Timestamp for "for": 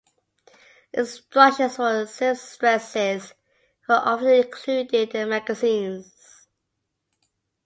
1.75-2.07